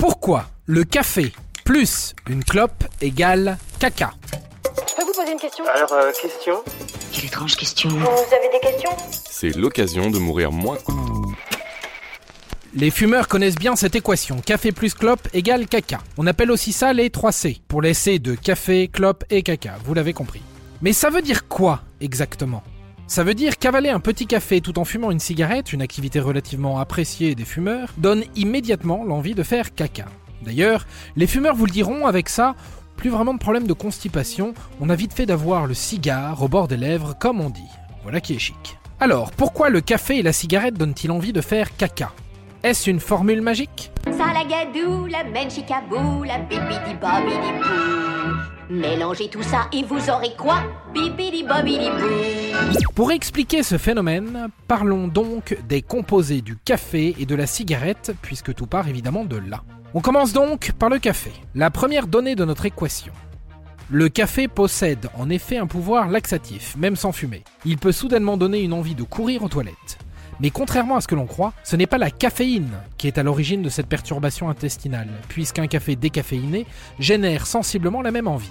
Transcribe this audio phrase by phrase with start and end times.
[0.00, 1.30] Pourquoi le café
[1.62, 4.12] plus une clope égale caca
[4.88, 6.54] Je peux vous poser une question Alors, euh, question
[7.12, 7.90] Quelle étrange question.
[7.90, 10.78] Vous avez des questions C'est l'occasion de mourir moins.
[12.72, 14.40] Les fumeurs connaissent bien cette équation.
[14.40, 15.98] Café plus clope égale caca.
[16.16, 17.60] On appelle aussi ça les 3 C.
[17.68, 19.76] Pour les C de café, clope et caca.
[19.84, 20.40] Vous l'avez compris.
[20.80, 22.62] Mais ça veut dire quoi exactement?
[23.10, 26.78] Ça veut dire qu'avaler un petit café tout en fumant une cigarette, une activité relativement
[26.78, 30.04] appréciée des fumeurs, donne immédiatement l'envie de faire caca.
[30.42, 30.86] D'ailleurs,
[31.16, 32.54] les fumeurs vous le diront avec ça,
[32.96, 36.68] plus vraiment de problème de constipation, on a vite fait d'avoir le cigare au bord
[36.68, 37.68] des lèvres comme on dit.
[38.04, 38.78] Voilà qui est chic.
[39.00, 42.12] Alors, pourquoi le café et la cigarette donnent-ils envie de faire caca?
[42.62, 43.90] Est-ce une formule magique?
[44.04, 48.74] Ça la gadou, la menchicabou, la bibidi bobidi bou.
[48.74, 50.58] Mélangez tout ça et vous aurez quoi?
[50.92, 52.92] Bibidi bobidi bou.
[52.94, 58.54] Pour expliquer ce phénomène, parlons donc des composés du café et de la cigarette, puisque
[58.54, 59.62] tout part évidemment de là.
[59.94, 63.14] On commence donc par le café, la première donnée de notre équation.
[63.88, 67.42] Le café possède en effet un pouvoir laxatif, même sans fumer.
[67.64, 69.98] Il peut soudainement donner une envie de courir aux toilettes.
[70.40, 73.22] Mais contrairement à ce que l'on croit, ce n'est pas la caféine qui est à
[73.22, 76.66] l'origine de cette perturbation intestinale, puisqu'un café décaféiné
[76.98, 78.48] génère sensiblement la même envie.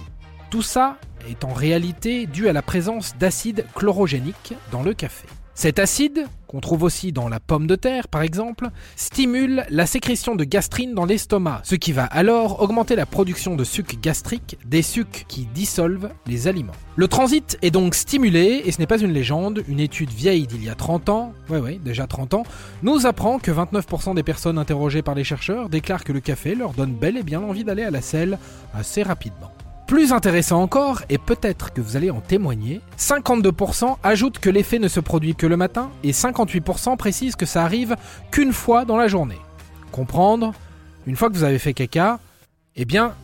[0.50, 0.96] Tout ça
[1.28, 5.26] est en réalité dû à la présence d'acide chlorogénique dans le café.
[5.60, 10.34] Cet acide, qu'on trouve aussi dans la pomme de terre par exemple, stimule la sécrétion
[10.34, 14.80] de gastrine dans l'estomac, ce qui va alors augmenter la production de sucs gastriques, des
[14.80, 16.72] sucs qui dissolvent les aliments.
[16.96, 20.64] Le transit est donc stimulé, et ce n'est pas une légende, une étude vieille d'il
[20.64, 22.44] y a 30 ans, ouais ouais, déjà 30 ans,
[22.82, 26.72] nous apprend que 29% des personnes interrogées par les chercheurs déclarent que le café leur
[26.72, 28.38] donne bel et bien l'envie d'aller à la selle
[28.72, 29.52] assez rapidement.
[29.90, 34.86] Plus intéressant encore, et peut-être que vous allez en témoigner, 52% ajoutent que l'effet ne
[34.86, 37.96] se produit que le matin et 58% précisent que ça arrive
[38.30, 39.40] qu'une fois dans la journée.
[39.90, 40.54] Comprendre,
[41.08, 42.20] une fois que vous avez fait caca,
[42.76, 43.14] eh bien,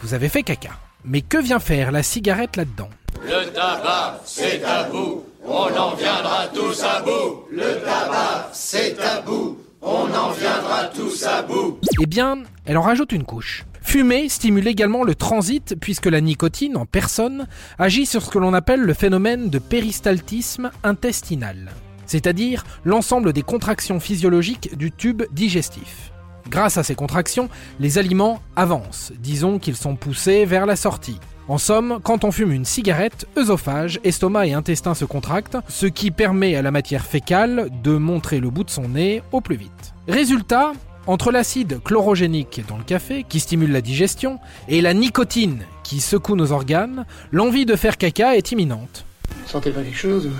[0.00, 0.70] vous avez fait caca.
[1.04, 2.88] Mais que vient faire la cigarette là-dedans?
[3.22, 7.44] Le tabac, c'est tabou, on en viendra tous à bout.
[7.52, 11.78] Le tabac, c'est tabou, on en viendra tous à bout.
[12.00, 13.66] Eh bien, elle en rajoute une couche.
[13.94, 17.46] Fumer stimule également le transit puisque la nicotine en personne
[17.78, 21.70] agit sur ce que l'on appelle le phénomène de péristaltisme intestinal,
[22.04, 26.10] c'est-à-dire l'ensemble des contractions physiologiques du tube digestif.
[26.50, 31.20] Grâce à ces contractions, les aliments avancent, disons qu'ils sont poussés vers la sortie.
[31.46, 36.10] En somme, quand on fume une cigarette, œsophage, estomac et intestin se contractent, ce qui
[36.10, 39.94] permet à la matière fécale de montrer le bout de son nez au plus vite.
[40.08, 40.72] Résultat,
[41.06, 44.38] entre l'acide chlorogénique dans le café, qui stimule la digestion,
[44.68, 49.04] et la nicotine, qui secoue nos organes, l'envie de faire caca est imminente.
[49.28, 50.30] Vous sentez pas quelque chose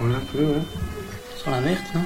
[0.00, 0.62] Oui, un peu, ouais.
[1.36, 2.02] Sur la merde, non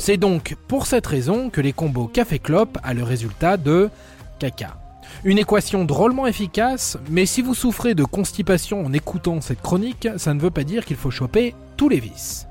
[0.00, 3.90] C'est donc pour cette raison que les combos café-clope a le résultat de
[4.38, 4.78] caca.
[5.24, 10.34] Une équation drôlement efficace, mais si vous souffrez de constipation en écoutant cette chronique, ça
[10.34, 12.46] ne veut pas dire qu'il faut choper tous les vices.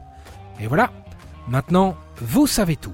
[0.60, 0.92] Et voilà,
[1.48, 2.94] maintenant, vous savez tout.